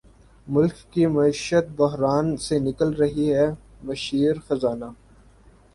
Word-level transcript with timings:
ملک 0.47 0.77
کی 0.91 1.05
معیشت 1.07 1.65
بحران 1.77 2.35
سے 2.37 2.59
نکل 2.59 2.93
رہی 2.93 3.33
ہے 3.33 3.47
مشیر 3.83 4.39
خزانہ 4.47 4.89